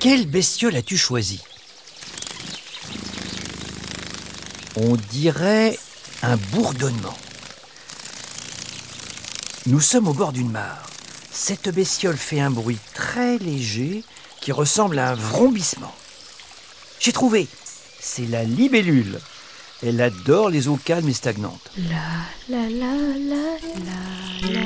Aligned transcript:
Quelle 0.00 0.26
bestiole 0.26 0.76
as-tu 0.76 0.96
choisi 0.96 1.40
On 4.76 4.94
dirait 5.10 5.76
un 6.22 6.36
bourdonnement. 6.52 7.16
Nous 9.66 9.80
sommes 9.80 10.06
au 10.06 10.14
bord 10.14 10.32
d'une 10.32 10.52
mare. 10.52 10.88
Cette 11.32 11.68
bestiole 11.74 12.16
fait 12.16 12.38
un 12.38 12.50
bruit 12.50 12.78
très 12.94 13.38
léger 13.38 14.04
qui 14.40 14.52
ressemble 14.52 15.00
à 15.00 15.10
un 15.10 15.14
vrombissement. 15.14 15.94
J'ai 17.00 17.12
trouvé. 17.12 17.48
C'est 17.98 18.26
la 18.26 18.44
libellule. 18.44 19.18
Elle 19.82 20.00
adore 20.00 20.48
les 20.48 20.68
eaux 20.68 20.78
calmes 20.84 21.08
et 21.08 21.12
stagnantes. 21.12 21.72
La 21.76 21.96
la 22.48 22.68
la 22.68 22.94
la 23.18 23.58
la 23.84 23.98
la 24.52 24.62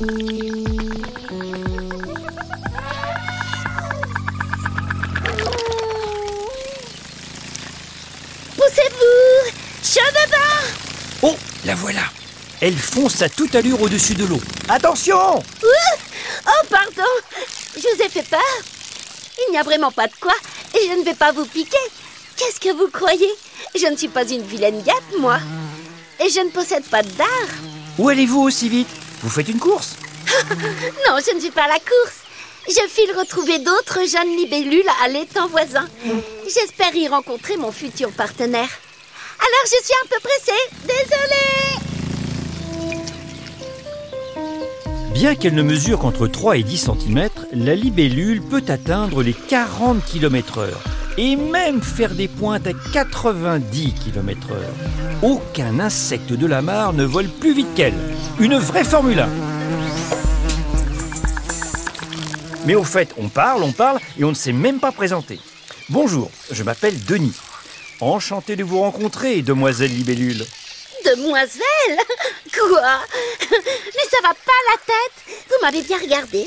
la. 0.00 0.75
Je 9.96 10.00
me 10.02 10.30
bats 10.30 10.76
Oh, 11.22 11.34
la 11.64 11.74
voilà. 11.74 12.02
Elle 12.60 12.76
fonce 12.76 13.22
à 13.22 13.30
toute 13.30 13.54
allure 13.54 13.80
au-dessus 13.80 14.14
de 14.14 14.26
l'eau. 14.26 14.40
Attention 14.68 15.42
Oh, 15.62 16.66
pardon 16.68 17.08
Je 17.74 17.80
vous 17.80 18.02
ai 18.02 18.08
fait 18.10 18.28
peur 18.28 18.40
Il 19.48 19.52
n'y 19.52 19.58
a 19.58 19.62
vraiment 19.62 19.90
pas 19.90 20.06
de 20.06 20.12
quoi 20.20 20.34
et 20.74 20.86
je 20.90 20.98
ne 20.98 21.02
vais 21.04 21.14
pas 21.14 21.32
vous 21.32 21.46
piquer. 21.46 21.78
Qu'est-ce 22.36 22.60
que 22.60 22.74
vous 22.76 22.88
croyez? 22.88 23.30
Je 23.74 23.86
ne 23.86 23.96
suis 23.96 24.08
pas 24.08 24.28
une 24.30 24.42
vilaine 24.42 24.82
guêpe, 24.82 25.18
moi. 25.18 25.38
Et 26.22 26.28
je 26.28 26.40
ne 26.40 26.50
possède 26.50 26.84
pas 26.84 27.02
de 27.02 27.10
dard. 27.12 27.48
Où 27.98 28.10
allez-vous 28.10 28.42
aussi 28.42 28.68
vite? 28.68 28.88
Vous 29.22 29.30
faites 29.30 29.48
une 29.48 29.58
course? 29.58 29.96
Non, 31.08 31.16
je 31.26 31.34
ne 31.34 31.40
suis 31.40 31.50
pas 31.50 31.62
à 31.64 31.68
la 31.68 31.78
course. 31.78 32.18
Je 32.68 32.86
file 32.90 33.16
retrouver 33.16 33.60
d'autres 33.60 34.00
jeunes 34.06 34.36
libellules 34.36 34.90
à 35.02 35.08
l'étang 35.08 35.46
voisin. 35.48 35.88
J'espère 36.44 36.94
y 36.94 37.08
rencontrer 37.08 37.56
mon 37.56 37.72
futur 37.72 38.10
partenaire. 38.12 38.68
Alors 39.38 39.64
je 39.64 39.84
suis 39.84 39.94
un 40.02 40.08
peu 40.08 40.20
pressée. 40.20 40.62
Désolée 40.82 41.46
Bien 45.14 45.34
qu'elle 45.34 45.54
ne 45.54 45.62
mesure 45.62 45.98
qu'entre 45.98 46.26
3 46.26 46.58
et 46.58 46.62
10 46.62 46.76
cm, 46.76 47.28
la 47.52 47.74
libellule 47.74 48.42
peut 48.42 48.64
atteindre 48.68 49.22
les 49.22 49.32
40 49.32 50.04
km/h 50.04 50.68
et 51.18 51.36
même 51.36 51.80
faire 51.82 52.14
des 52.14 52.28
pointes 52.28 52.66
à 52.66 52.72
90 52.92 53.94
km/h. 53.94 54.56
Aucun 55.22 55.80
insecte 55.80 56.32
de 56.32 56.46
la 56.46 56.60
mare 56.60 56.92
ne 56.92 57.04
vole 57.04 57.28
plus 57.28 57.54
vite 57.54 57.74
qu'elle. 57.74 57.94
Une 58.38 58.56
vraie 58.58 58.84
Formule 58.84 59.20
1. 59.20 59.28
Mais 62.66 62.74
au 62.74 62.84
fait, 62.84 63.14
on 63.16 63.28
parle, 63.28 63.62
on 63.62 63.72
parle 63.72 64.00
et 64.18 64.24
on 64.24 64.30
ne 64.30 64.34
s'est 64.34 64.52
même 64.52 64.80
pas 64.80 64.92
présenté. 64.92 65.38
Bonjour, 65.88 66.30
je 66.50 66.62
m'appelle 66.62 67.02
Denis. 67.04 67.32
Enchanté 68.00 68.56
de 68.56 68.64
vous 68.64 68.80
rencontrer, 68.80 69.40
demoiselle 69.40 69.90
libellule. 69.90 70.44
Demoiselle 71.04 71.60
Quoi 72.52 73.00
Mais 73.50 74.08
ça 74.10 74.18
va 74.22 74.34
pas 74.34 74.60
la 74.70 74.78
tête 74.84 75.46
Vous 75.48 75.56
m'avez 75.62 75.82
bien 75.82 75.98
regardé. 75.98 76.46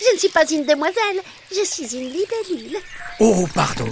Je 0.00 0.14
ne 0.14 0.18
suis 0.18 0.28
pas 0.28 0.44
une 0.50 0.66
demoiselle, 0.66 1.22
je 1.50 1.64
suis 1.64 1.96
une 1.96 2.08
libellule. 2.08 2.76
Oh, 3.20 3.46
pardon. 3.54 3.88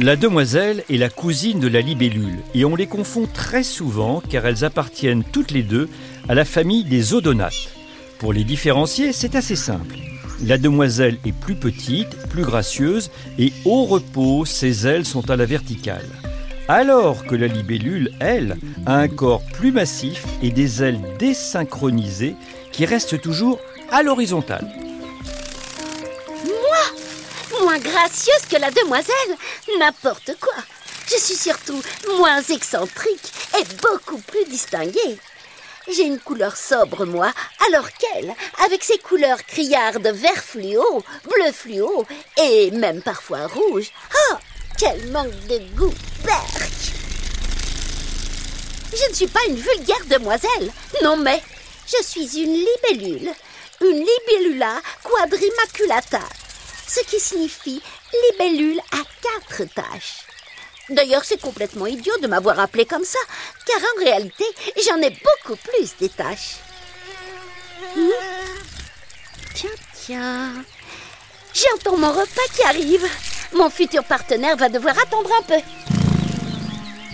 La 0.00 0.16
demoiselle 0.16 0.84
est 0.90 0.96
la 0.96 1.08
cousine 1.08 1.60
de 1.60 1.68
la 1.68 1.80
libellule 1.80 2.40
et 2.52 2.64
on 2.64 2.74
les 2.74 2.88
confond 2.88 3.28
très 3.32 3.62
souvent 3.62 4.20
car 4.20 4.44
elles 4.44 4.64
appartiennent 4.64 5.22
toutes 5.22 5.52
les 5.52 5.62
deux 5.62 5.88
à 6.28 6.34
la 6.34 6.44
famille 6.44 6.84
des 6.84 7.14
odonates. 7.14 7.70
Pour 8.18 8.32
les 8.32 8.44
différencier, 8.44 9.12
c'est 9.12 9.36
assez 9.36 9.56
simple. 9.56 9.96
La 10.42 10.58
demoiselle 10.58 11.18
est 11.24 11.32
plus 11.32 11.54
petite, 11.54 12.16
plus 12.28 12.42
gracieuse 12.42 13.10
et 13.38 13.52
au 13.64 13.84
repos, 13.84 14.44
ses 14.44 14.86
ailes 14.86 15.06
sont 15.06 15.30
à 15.30 15.36
la 15.36 15.46
verticale. 15.46 16.08
Alors 16.66 17.24
que 17.24 17.34
la 17.34 17.46
libellule, 17.46 18.10
elle, 18.20 18.56
a 18.86 18.96
un 18.96 19.08
corps 19.08 19.42
plus 19.52 19.70
massif 19.70 20.24
et 20.42 20.50
des 20.50 20.82
ailes 20.82 21.00
désynchronisées 21.18 22.34
qui 22.72 22.84
restent 22.84 23.20
toujours 23.20 23.60
à 23.92 24.02
l'horizontale. 24.02 24.66
Moi 26.44 27.60
Moins 27.62 27.78
gracieuse 27.78 28.46
que 28.50 28.60
la 28.60 28.70
demoiselle 28.70 29.36
N'importe 29.78 30.32
quoi 30.40 30.54
Je 31.06 31.20
suis 31.20 31.36
surtout 31.36 31.80
moins 32.18 32.42
excentrique 32.42 33.32
et 33.58 33.64
beaucoup 33.80 34.18
plus 34.18 34.44
distinguée. 34.50 35.18
J'ai 35.86 36.04
une 36.04 36.18
couleur 36.18 36.56
sobre, 36.56 37.04
moi, 37.04 37.30
alors 37.66 37.90
qu'elle, 37.92 38.34
avec 38.64 38.82
ses 38.82 38.98
couleurs 38.98 39.44
criardes 39.44 40.06
vert 40.06 40.42
fluo, 40.42 41.04
bleu 41.24 41.52
fluo 41.52 42.06
et 42.42 42.70
même 42.70 43.02
parfois 43.02 43.46
rouge. 43.46 43.90
Oh, 44.30 44.34
quel 44.78 45.10
manque 45.10 45.46
de 45.46 45.58
goût, 45.76 45.94
berk. 46.24 46.70
Je 48.96 49.10
ne 49.10 49.14
suis 49.14 49.26
pas 49.26 49.44
une 49.48 49.56
vulgaire 49.56 50.06
demoiselle, 50.06 50.72
non 51.02 51.16
mais 51.16 51.42
je 51.86 52.02
suis 52.02 52.42
une 52.42 52.54
libellule, 52.54 53.30
une 53.82 54.06
libellula 54.06 54.80
quadrimaculata, 55.02 56.22
ce 56.86 57.00
qui 57.00 57.20
signifie 57.20 57.82
libellule 58.32 58.80
à 58.92 59.02
quatre 59.20 59.64
taches. 59.74 60.24
D'ailleurs, 60.90 61.24
c'est 61.24 61.40
complètement 61.40 61.86
idiot 61.86 62.12
de 62.22 62.26
m'avoir 62.26 62.58
appelé 62.60 62.84
comme 62.84 63.04
ça, 63.04 63.18
car 63.66 63.78
en 63.78 64.04
réalité, 64.04 64.44
j'en 64.86 65.00
ai 65.00 65.10
beaucoup 65.10 65.56
plus 65.56 65.94
des 65.98 66.10
taches. 66.10 66.56
Hmm 67.96 68.10
Tiens, 69.54 69.70
tiens. 69.94 70.52
J'entends 71.54 71.96
mon 71.96 72.10
repas 72.10 72.48
qui 72.54 72.62
arrive. 72.64 73.06
Mon 73.54 73.70
futur 73.70 74.04
partenaire 74.04 74.56
va 74.56 74.68
devoir 74.68 74.98
attendre 74.98 75.30
un 75.38 75.42
peu. 75.42 75.62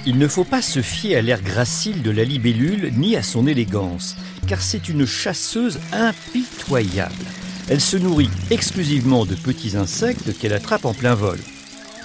Il 0.07 0.19
ne 0.19 0.27
faut 0.27 0.45
pas 0.45 0.63
se 0.63 0.81
fier 0.81 1.17
à 1.17 1.21
l'air 1.21 1.43
gracile 1.43 2.03
de 2.03 2.11
la 2.11 2.25
libellule 2.25 2.91
ni 2.97 3.17
à 3.17 3.23
son 3.23 3.47
élégance, 3.47 4.17
car 4.49 4.63
c'est 4.63 4.89
une 4.89 5.07
chasseuse 5.07 5.79
impitoyable. 5.93 7.27
Elle 7.69 7.83
se 7.83 7.99
nourrit 7.99 8.31
exclusivement 8.51 9.27
de 9.27 9.35
petits 9.35 9.77
insectes 9.77 10.37
qu'elle 10.39 10.55
attrape 10.55 10.87
en 10.87 10.95
plein 10.95 11.15
vol. 11.15 11.39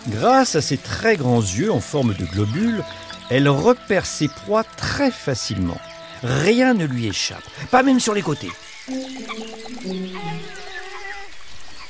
Grâce 0.07 0.55
à 0.55 0.61
ses 0.61 0.77
très 0.77 1.17
grands 1.17 1.41
yeux 1.41 1.71
en 1.71 1.81
forme 1.81 2.13
de 2.13 2.25
globules, 2.25 2.83
elle 3.29 3.49
repère 3.49 4.05
ses 4.05 4.27
proies 4.27 4.63
très 4.63 5.09
facilement. 5.11 5.79
Rien 6.23 6.73
ne 6.73 6.85
lui 6.85 7.07
échappe, 7.07 7.43
pas 7.71 7.83
même 7.83 7.99
sur 7.99 8.13
les 8.13 8.21
côtés. 8.21 8.51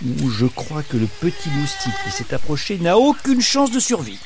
Je 0.01 0.45
crois 0.45 0.83
que 0.83 0.97
le 0.97 1.07
petit 1.07 1.49
moustique 1.49 1.93
qui 2.03 2.11
s'est 2.11 2.33
approché 2.33 2.77
n'a 2.77 2.97
aucune 2.97 3.41
chance 3.41 3.71
de 3.71 3.79
survie. 3.79 4.19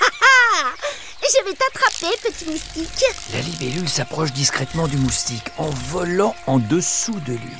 Je 1.22 1.44
vais 1.44 1.56
t'attraper, 1.56 2.16
petit 2.22 2.46
moustique. 2.46 3.04
La 3.34 3.40
libellule 3.40 3.88
s'approche 3.88 4.32
discrètement 4.32 4.88
du 4.88 4.96
moustique 4.96 5.48
en 5.58 5.68
volant 5.70 6.34
en 6.46 6.58
dessous 6.58 7.18
de 7.26 7.32
lui. 7.32 7.56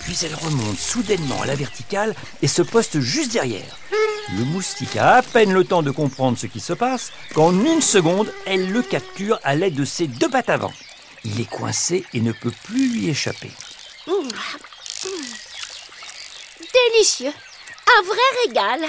Puis 0.00 0.16
elle 0.24 0.34
remonte 0.34 0.78
soudainement 0.78 1.40
à 1.42 1.46
la 1.46 1.54
verticale 1.54 2.14
et 2.42 2.48
se 2.48 2.62
poste 2.62 3.00
juste 3.00 3.32
derrière. 3.32 3.78
Le 4.30 4.44
moustique 4.44 4.96
a 4.96 5.16
à 5.16 5.22
peine 5.22 5.52
le 5.52 5.64
temps 5.64 5.82
de 5.82 5.90
comprendre 5.90 6.38
ce 6.38 6.46
qui 6.46 6.60
se 6.60 6.72
passe 6.72 7.12
qu'en 7.34 7.52
une 7.52 7.82
seconde, 7.82 8.32
elle 8.46 8.70
le 8.70 8.82
capture 8.82 9.38
à 9.42 9.54
l'aide 9.54 9.74
de 9.74 9.84
ses 9.84 10.06
deux 10.06 10.30
pattes 10.30 10.50
avant. 10.50 10.72
Il 11.24 11.40
est 11.40 11.50
coincé 11.50 12.04
et 12.14 12.20
ne 12.20 12.32
peut 12.32 12.52
plus 12.64 12.88
lui 12.92 13.08
échapper. 13.08 13.50
Mmh. 14.06 14.12
Mmh. 14.12 15.08
Délicieux. 16.72 17.32
Un 17.86 18.02
vrai 18.02 18.16
régal. 18.46 18.80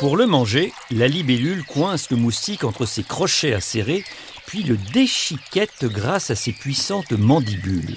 Pour 0.00 0.16
le 0.16 0.26
manger, 0.26 0.72
la 0.90 1.08
libellule 1.08 1.64
coince 1.64 2.10
le 2.10 2.16
moustique 2.16 2.64
entre 2.64 2.86
ses 2.86 3.02
crochets 3.02 3.54
acérés, 3.54 4.04
puis 4.46 4.62
le 4.62 4.76
déchiquette 4.76 5.84
grâce 5.84 6.30
à 6.30 6.36
ses 6.36 6.52
puissantes 6.52 7.12
mandibules. 7.12 7.96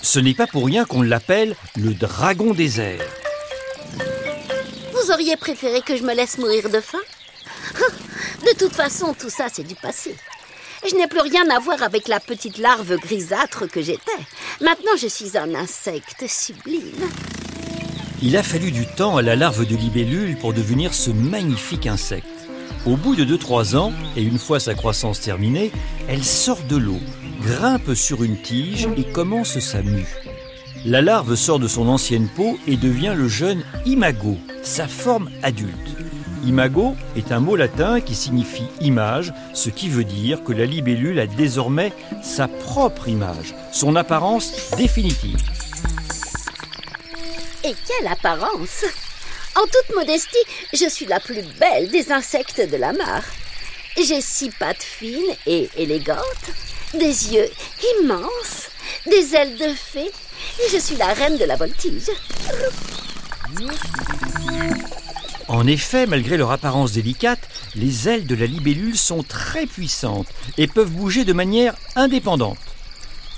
Ce 0.00 0.18
n'est 0.20 0.34
pas 0.34 0.46
pour 0.46 0.64
rien 0.64 0.84
qu'on 0.84 1.02
l'appelle 1.02 1.56
le 1.76 1.94
dragon 1.94 2.54
des 2.54 2.80
airs. 2.80 3.27
Auriez 5.10 5.36
préféré 5.36 5.80
que 5.80 5.96
je 5.96 6.02
me 6.02 6.14
laisse 6.14 6.36
mourir 6.38 6.68
de 6.68 6.80
faim? 6.80 6.98
De 8.42 8.58
toute 8.58 8.74
façon, 8.74 9.14
tout 9.18 9.30
ça, 9.30 9.46
c'est 9.50 9.62
du 9.62 9.74
passé. 9.74 10.14
Je 10.88 10.94
n'ai 10.94 11.06
plus 11.06 11.20
rien 11.20 11.48
à 11.50 11.58
voir 11.58 11.82
avec 11.82 12.08
la 12.08 12.20
petite 12.20 12.58
larve 12.58 12.96
grisâtre 12.98 13.66
que 13.68 13.80
j'étais. 13.80 14.10
Maintenant, 14.60 14.96
je 15.00 15.06
suis 15.06 15.38
un 15.38 15.54
insecte 15.54 16.24
sublime. 16.28 17.08
Il 18.22 18.36
a 18.36 18.42
fallu 18.42 18.70
du 18.70 18.86
temps 18.86 19.16
à 19.16 19.22
la 19.22 19.34
larve 19.34 19.64
de 19.66 19.76
libellule 19.76 20.36
pour 20.36 20.52
devenir 20.52 20.92
ce 20.92 21.10
magnifique 21.10 21.86
insecte. 21.86 22.26
Au 22.84 22.96
bout 22.96 23.16
de 23.16 23.24
2-3 23.24 23.76
ans, 23.76 23.92
et 24.16 24.22
une 24.22 24.38
fois 24.38 24.60
sa 24.60 24.74
croissance 24.74 25.20
terminée, 25.20 25.72
elle 26.08 26.24
sort 26.24 26.62
de 26.68 26.76
l'eau, 26.76 27.00
grimpe 27.40 27.94
sur 27.94 28.22
une 28.22 28.40
tige 28.40 28.88
et 28.96 29.04
commence 29.04 29.58
sa 29.58 29.82
mue. 29.82 30.06
La 30.84 31.02
larve 31.02 31.34
sort 31.34 31.58
de 31.58 31.66
son 31.66 31.88
ancienne 31.88 32.28
peau 32.28 32.58
et 32.66 32.76
devient 32.76 33.14
le 33.16 33.28
jeune 33.28 33.64
imago, 33.84 34.36
sa 34.62 34.86
forme 34.86 35.28
adulte. 35.42 35.74
Imago 36.46 36.94
est 37.16 37.32
un 37.32 37.40
mot 37.40 37.56
latin 37.56 38.00
qui 38.00 38.14
signifie 38.14 38.66
image, 38.80 39.32
ce 39.54 39.70
qui 39.70 39.88
veut 39.88 40.04
dire 40.04 40.44
que 40.44 40.52
la 40.52 40.66
libellule 40.66 41.18
a 41.18 41.26
désormais 41.26 41.92
sa 42.22 42.46
propre 42.46 43.08
image, 43.08 43.54
son 43.72 43.96
apparence 43.96 44.70
définitive. 44.76 45.38
Et 47.64 47.74
quelle 47.86 48.06
apparence 48.06 48.84
En 49.56 49.62
toute 49.62 49.96
modestie, 49.96 50.36
je 50.72 50.88
suis 50.88 51.06
la 51.06 51.18
plus 51.18 51.42
belle 51.58 51.90
des 51.90 52.12
insectes 52.12 52.62
de 52.70 52.76
la 52.76 52.92
mare. 52.92 53.24
J'ai 53.96 54.20
six 54.20 54.50
pattes 54.50 54.82
fines 54.82 55.34
et 55.46 55.68
élégantes, 55.76 56.50
des 56.94 57.34
yeux 57.34 57.50
immenses, 58.00 58.70
des 59.06 59.34
ailes 59.34 59.56
de 59.56 59.74
fée, 59.74 60.10
et 60.58 60.70
je 60.72 60.78
suis 60.78 60.96
la 60.96 61.12
reine 61.14 61.38
de 61.38 61.44
la 61.44 61.56
voltige. 61.56 62.10
En 65.48 65.66
effet, 65.66 66.06
malgré 66.06 66.36
leur 66.36 66.50
apparence 66.50 66.92
délicate, 66.92 67.48
les 67.74 68.08
ailes 68.08 68.26
de 68.26 68.34
la 68.34 68.46
libellule 68.46 68.96
sont 68.96 69.22
très 69.22 69.66
puissantes 69.66 70.28
et 70.58 70.66
peuvent 70.66 70.90
bouger 70.90 71.24
de 71.24 71.32
manière 71.32 71.74
indépendante. 71.96 72.58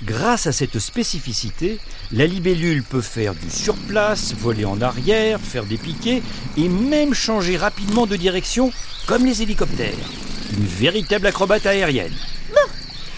Grâce 0.03 0.47
à 0.47 0.51
cette 0.51 0.79
spécificité, 0.79 1.79
la 2.11 2.25
libellule 2.25 2.83
peut 2.83 3.01
faire 3.01 3.35
du 3.35 3.49
surplace, 3.49 4.33
voler 4.33 4.65
en 4.65 4.81
arrière, 4.81 5.39
faire 5.39 5.63
des 5.63 5.77
piquets 5.77 6.23
et 6.57 6.67
même 6.67 7.13
changer 7.13 7.55
rapidement 7.55 8.07
de 8.07 8.15
direction 8.15 8.73
comme 9.05 9.25
les 9.25 9.43
hélicoptères. 9.43 9.93
Une 10.57 10.65
véritable 10.65 11.27
acrobate 11.27 11.65
aérienne. 11.65 12.15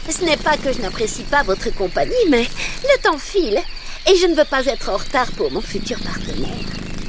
Ce 0.10 0.24
n'est 0.24 0.38
pas 0.38 0.58
que 0.58 0.72
je 0.74 0.82
n'apprécie 0.82 1.24
pas 1.24 1.44
votre 1.44 1.70
compagnie, 1.74 2.14
mais 2.30 2.48
le 2.84 3.02
temps 3.02 3.18
file 3.18 3.60
et 4.06 4.16
je 4.18 4.28
ne 4.28 4.36
veux 4.36 4.46
pas 4.46 4.66
être 4.66 4.90
en 4.90 4.98
retard 4.98 5.32
pour 5.38 5.52
mon 5.52 5.62
futur 5.62 5.98
partenaire. 6.00 6.66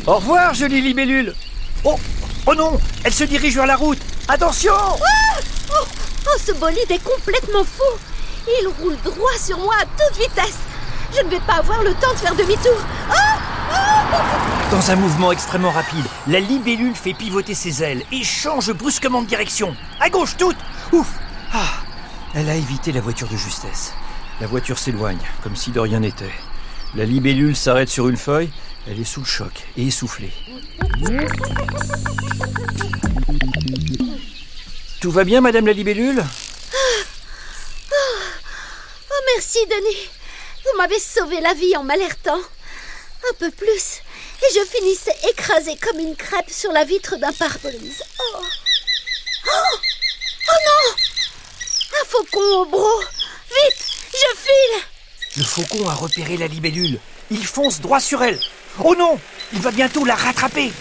Au 0.07 0.15
revoir, 0.17 0.55
jolie 0.55 0.81
libellule. 0.81 1.35
Oh 1.85 1.99
Oh 2.47 2.55
non 2.55 2.79
Elle 3.05 3.13
se 3.13 3.25
dirige 3.25 3.55
vers 3.57 3.67
la 3.67 3.77
route. 3.77 3.99
Attention! 4.29 4.73
Oh, 4.75 5.85
oh, 6.27 6.39
ce 6.39 6.53
bolide 6.53 6.91
est 6.91 7.03
complètement 7.03 7.65
fou. 7.65 7.99
Il 8.47 8.69
roule 8.81 8.97
droit 9.03 9.37
sur 9.43 9.59
moi 9.59 9.75
à 9.81 9.85
toute 9.87 10.21
vitesse. 10.21 10.59
Je 11.17 11.23
ne 11.23 11.31
vais 11.31 11.41
pas 11.41 11.55
avoir 11.55 11.83
le 11.83 11.95
temps 11.95 12.13
de 12.13 12.19
faire 12.19 12.35
demi-tour. 12.35 12.77
Oh. 13.11 13.15
Dans 14.71 14.91
un 14.91 14.97
mouvement 14.97 15.33
extrêmement 15.33 15.71
rapide, 15.71 16.05
la 16.27 16.41
libellule 16.41 16.95
fait 16.95 17.15
pivoter 17.15 17.55
ses 17.55 17.83
ailes 17.83 18.03
et 18.13 18.23
change 18.23 18.73
brusquement 18.73 19.23
de 19.23 19.27
direction. 19.27 19.75
À 20.01 20.11
gauche 20.11 20.37
toute. 20.37 20.57
Ouf. 20.93 21.09
Ah 21.53 21.84
Elle 22.37 22.51
a 22.51 22.57
évité 22.57 22.91
la 22.93 23.01
voiture 23.01 23.29
de 23.29 23.37
justesse. 23.37 23.93
La 24.41 24.47
voiture 24.47 24.79
s'éloigne, 24.79 25.21
comme 25.43 25.55
si 25.55 25.71
de 25.71 25.79
rien 25.79 26.01
n'était. 26.01 26.33
La 26.97 27.05
libellule 27.05 27.55
s'arrête 27.55 27.89
sur 27.89 28.09
une 28.09 28.17
feuille, 28.17 28.51
elle 28.89 29.01
est 29.01 29.05
sous 29.05 29.21
le 29.21 29.27
choc 29.27 29.53
et 29.77 29.87
essoufflée. 29.87 30.33
Tout 35.01 35.11
va 35.11 35.25
bien, 35.25 35.41
Madame 35.41 35.67
la 35.67 35.73
libellule? 35.73 36.25
Oh, 39.11 39.23
merci, 39.37 39.59
Denis 39.67 40.09
Vous 40.65 40.77
m'avez 40.79 40.99
sauvé 40.99 41.41
la 41.41 41.55
vie 41.55 41.77
en 41.77 41.85
m'alertant. 41.85 42.41
Un 43.31 43.35
peu 43.39 43.51
plus, 43.53 44.03
et 44.43 44.55
je 44.55 44.65
finissais 44.77 45.17
écrasée 45.31 45.77
comme 45.81 45.99
une 45.99 46.17
crêpe 46.17 46.51
sur 46.51 46.73
la 46.73 46.85
vitre 46.85 47.17
d'un 47.17 47.33
pare-brise. 47.33 48.03
Oh. 48.19 48.41
oh 49.47 49.79
Oh 50.47 50.59
non 50.67 50.95
Un 51.93 52.03
faucon 52.15 52.61
au 52.61 52.65
bro 52.67 53.01
Vite 53.49 53.87
Je 54.13 54.39
file 54.39 54.83
Le 55.39 55.45
faucon 55.45 55.89
a 55.89 55.95
repéré 55.95 56.37
la 56.37 56.47
libellule. 56.47 56.99
Il 57.31 57.45
fonce 57.45 57.81
droit 57.81 58.01
sur 58.01 58.23
elle. 58.23 58.39
Oh 58.83 58.95
non 58.95 59.19
Il 59.53 59.61
va 59.61 59.71
bientôt 59.71 60.05
la 60.05 60.15
rattraper. 60.15 60.73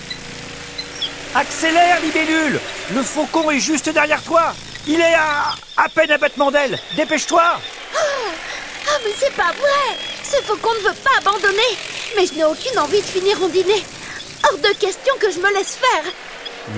Accélère, 1.33 1.99
libellule 2.01 2.59
Le 2.93 3.01
faucon 3.01 3.49
est 3.49 3.59
juste 3.59 3.89
derrière 3.89 4.21
toi. 4.21 4.53
Il 4.87 4.99
est 4.99 5.15
à 5.15 5.55
à 5.77 5.89
peine 5.89 6.11
à 6.11 6.17
battement 6.17 6.51
d'aile. 6.51 6.77
Dépêche-toi 6.95 7.59
Ah, 7.95 8.99
mais 9.03 9.11
c'est 9.17 9.33
pas 9.33 9.53
vrai 9.53 9.97
Ce 10.23 10.37
faucon 10.43 10.73
ne 10.75 10.89
veut 10.89 10.95
pas 11.03 11.17
abandonner 11.17 11.77
Mais 12.15 12.27
je 12.27 12.33
n'ai 12.33 12.43
aucune 12.43 12.77
envie 12.77 13.01
de 13.01 13.07
finir 13.07 13.39
mon 13.39 13.47
dîner. 13.49 13.83
Hors 14.43 14.57
de 14.59 14.77
question 14.77 15.13
que 15.19 15.31
je 15.31 15.39
me 15.39 15.51
laisse 15.53 15.77
faire 15.77 16.13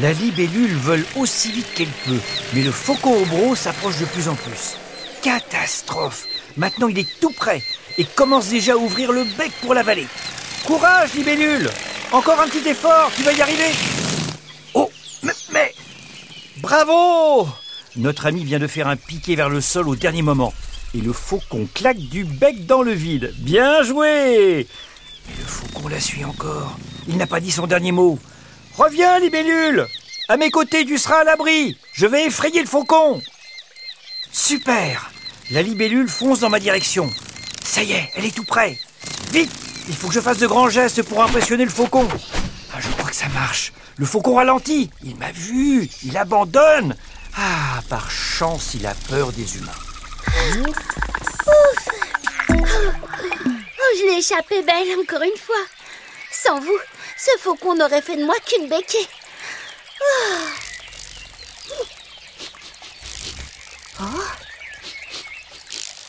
La 0.01 0.11
libellule 0.13 0.75
vole 0.77 1.05
aussi 1.15 1.51
vite 1.51 1.71
qu'elle 1.75 1.91
peut, 2.05 2.19
mais 2.53 2.63
le 2.63 2.71
faucon 2.71 3.23
au 3.47 3.55
s'approche 3.55 3.99
de 3.99 4.05
plus 4.05 4.27
en 4.27 4.33
plus. 4.33 4.77
Catastrophe 5.21 6.25
Maintenant 6.57 6.87
il 6.87 6.97
est 6.97 7.19
tout 7.19 7.31
près 7.31 7.61
et 7.99 8.03
commence 8.03 8.49
déjà 8.49 8.73
à 8.73 8.77
ouvrir 8.77 9.11
le 9.11 9.23
bec 9.37 9.51
pour 9.61 9.75
l'avaler. 9.75 10.07
Courage, 10.65 11.13
libellule 11.13 11.69
Encore 12.11 12.41
un 12.41 12.47
petit 12.47 12.67
effort, 12.67 13.11
tu 13.15 13.21
vas 13.21 13.33
y 13.33 13.41
arriver 13.41 13.71
Oh, 14.73 14.89
mais, 15.21 15.33
mais 15.53 15.75
Bravo 16.57 17.47
Notre 17.95 18.25
ami 18.25 18.43
vient 18.43 18.59
de 18.59 18.67
faire 18.67 18.87
un 18.87 18.95
piqué 18.95 19.35
vers 19.35 19.49
le 19.49 19.61
sol 19.61 19.87
au 19.87 19.95
dernier 19.95 20.23
moment. 20.23 20.53
Et 20.95 21.01
le 21.01 21.13
faucon 21.13 21.67
claque 21.75 21.99
du 21.99 22.23
bec 22.25 22.65
dans 22.65 22.81
le 22.81 22.93
vide. 22.93 23.33
Bien 23.37 23.83
joué 23.83 24.67
Mais 25.27 25.35
le 25.37 25.45
faucon 25.45 25.87
la 25.89 25.99
suit 25.99 26.25
encore. 26.25 26.75
Il 27.07 27.17
n'a 27.17 27.27
pas 27.27 27.39
dit 27.39 27.51
son 27.51 27.67
dernier 27.67 27.91
mot. 27.91 28.17
Reviens, 28.77 29.19
libellule 29.19 29.87
À 30.27 30.35
mes 30.35 30.51
côtés, 30.51 30.85
tu 30.85 30.97
seras 30.97 31.21
à 31.21 31.23
l'abri 31.23 31.77
Je 31.93 32.05
vais 32.05 32.25
effrayer 32.25 32.61
le 32.61 32.67
faucon 32.67 33.21
Super 34.33 35.11
La 35.51 35.61
libellule 35.61 36.09
fonce 36.09 36.41
dans 36.41 36.49
ma 36.49 36.59
direction. 36.59 37.09
Ça 37.63 37.83
y 37.83 37.93
est, 37.93 38.11
elle 38.15 38.25
est 38.25 38.35
tout 38.35 38.43
près. 38.43 38.77
Vite 39.31 39.51
Il 39.87 39.95
faut 39.95 40.09
que 40.09 40.13
je 40.13 40.19
fasse 40.19 40.39
de 40.39 40.47
grands 40.47 40.69
gestes 40.69 41.03
pour 41.03 41.23
impressionner 41.23 41.63
le 41.63 41.71
faucon. 41.71 42.07
Ah, 42.73 42.79
je 42.81 42.89
crois 42.89 43.09
que 43.09 43.15
ça 43.15 43.29
marche. 43.29 43.71
Le 43.95 44.05
faucon 44.05 44.35
ralentit. 44.35 44.89
Il 45.03 45.15
m'a 45.15 45.31
vu. 45.31 45.89
Il 46.03 46.17
abandonne. 46.17 46.97
Ah, 47.37 47.81
par 47.89 48.11
chance, 48.11 48.73
il 48.73 48.85
a 48.85 48.93
peur 49.09 49.31
des 49.31 49.57
humains. 49.57 49.71
Oh, 53.77 53.97
je 53.97 54.05
l'ai 54.05 54.17
échappé 54.19 54.61
belle 54.63 54.99
encore 54.99 55.21
une 55.21 55.39
fois. 55.39 55.55
Sans 56.31 56.59
vous, 56.59 56.79
ce 57.25 57.39
faucon 57.39 57.75
n'aurait 57.75 58.01
fait 58.01 58.17
de 58.17 58.25
moi 58.25 58.35
qu'une 58.45 58.69
béquille. 58.69 59.07
Oh. 60.01 60.45
Oh. 64.01 64.23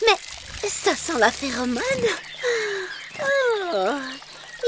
Mais 0.06 0.68
ça 0.68 0.94
sent 0.94 1.18
la 1.18 1.30
phéromone. 1.30 1.80
Oh. 3.22 3.92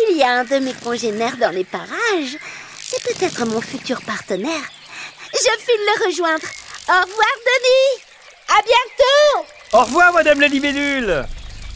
Il 0.09 0.17
y 0.17 0.23
a 0.23 0.41
un 0.41 0.45
de 0.45 0.59
mes 0.59 0.73
congénères 0.73 1.37
dans 1.37 1.50
les 1.50 1.65
parages. 1.65 2.39
C'est 2.81 3.03
peut-être 3.03 3.45
mon 3.45 3.61
futur 3.61 4.00
partenaire. 4.03 4.71
Je 5.35 5.39
file 5.39 5.87
le 5.87 6.06
rejoindre. 6.06 6.47
Au 6.89 7.00
revoir, 7.03 7.35
Denis. 7.47 8.03
À 8.49 8.62
bientôt. 8.62 9.49
Au 9.73 9.85
revoir, 9.85 10.12
Madame 10.15 10.41
la 10.41 10.49
libellule 10.49 11.27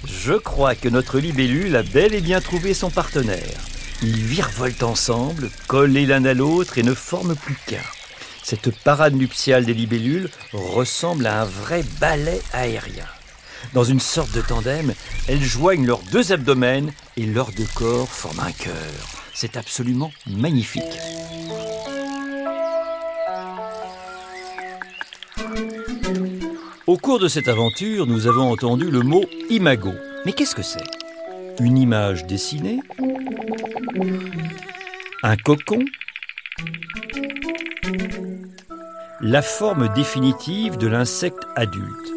Je 0.07 0.33
crois 0.33 0.75
que 0.75 0.88
notre 0.88 1.19
libellule 1.19 1.76
a 1.76 1.83
bel 1.83 2.14
et 2.14 2.23
bien 2.23 2.41
trouvé 2.41 2.73
son 2.73 2.91
partenaire. 2.91 3.72
Ils 4.02 4.25
virevoltent 4.25 4.82
ensemble, 4.82 5.49
collés 5.68 6.06
l'un 6.06 6.25
à 6.25 6.35
l'autre 6.35 6.78
et 6.78 6.82
ne 6.82 6.92
forment 6.92 7.37
plus 7.37 7.56
qu'un. 7.66 7.76
Cette 8.42 8.76
parade 8.82 9.14
nuptiale 9.14 9.64
des 9.64 9.75
libellules 9.75 10.28
ressemble 10.52 11.26
à 11.26 11.42
un 11.42 11.44
vrai 11.44 11.85
ballet 12.00 12.42
aérien. 12.52 13.06
Dans 13.75 13.85
une 13.85 14.00
sorte 14.00 14.32
de 14.32 14.40
tandem, 14.40 14.92
elles 15.28 15.42
joignent 15.42 15.87
leurs 15.87 16.02
deux 16.11 16.32
abdomens 16.32 16.90
et 17.16 17.26
leurs 17.26 17.52
deux 17.52 17.68
corps 17.76 18.09
forment 18.09 18.40
un 18.40 18.50
cœur. 18.50 18.75
C'est 19.32 19.56
absolument 19.56 20.12
magnifique. 20.26 20.82
Au 26.88 26.97
cours 26.97 27.21
de 27.21 27.28
cette 27.28 27.47
aventure, 27.47 28.09
nous 28.09 28.26
avons 28.26 28.50
entendu 28.50 28.90
le 28.90 29.00
mot 29.00 29.25
imago. 29.49 29.92
Mais 30.26 30.32
qu'est-ce 30.32 30.56
que 30.56 30.62
c'est? 30.62 31.01
Une 31.61 31.78
image 31.78 32.26
dessinée 32.26 32.80
Un 35.23 35.37
cocon 35.37 35.78
La 39.21 39.42
forme 39.42 39.92
définitive 39.94 40.76
de 40.78 40.87
l'insecte 40.87 41.44
adulte. 41.56 42.12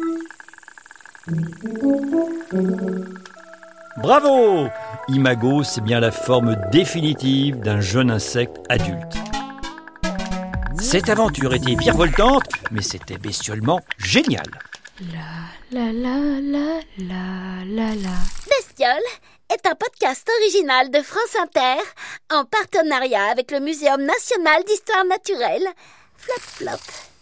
Bravo 3.98 4.68
Imago, 5.08 5.62
c'est 5.62 5.80
bien 5.80 6.00
la 6.00 6.10
forme 6.10 6.56
définitive 6.72 7.60
d'un 7.60 7.80
jeune 7.80 8.10
insecte 8.10 8.58
adulte. 8.68 9.16
Cette 10.80 11.08
aventure 11.08 11.54
était 11.54 11.74
virevoltante, 11.74 12.48
mais 12.70 12.82
c'était 12.82 13.18
bestiolement 13.18 13.80
génial. 13.98 14.46
La 15.12 15.80
la 15.80 15.92
la 15.92 16.40
la 16.40 16.80
la 16.98 17.64
la 17.66 17.94
la. 17.94 18.35
Est 18.78 19.66
un 19.66 19.74
podcast 19.74 20.30
original 20.40 20.90
de 20.90 21.00
France 21.00 21.34
Inter 21.40 21.82
en 22.30 22.44
partenariat 22.44 23.24
avec 23.30 23.50
le 23.50 23.60
Muséum 23.60 24.02
national 24.02 24.64
d'histoire 24.64 25.04
naturelle. 25.06 25.66
Flop 26.18 26.40
flop. 26.40 27.15